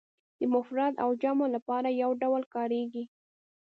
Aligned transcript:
د 0.39 0.41
مفرد 0.53 0.93
او 1.03 1.09
جمع 1.21 1.47
لپاره 1.55 1.89
یو 2.01 2.11
ډول 2.21 2.43
کاریږي. 2.53 3.03